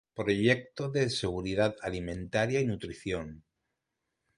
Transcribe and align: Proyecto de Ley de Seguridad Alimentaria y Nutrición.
Proyecto 0.19 0.87
de 0.95 0.99
Ley 1.01 1.09
de 1.09 1.15
Seguridad 1.15 1.75
Alimentaria 1.79 2.59
y 2.59 2.65
Nutrición. 2.65 3.43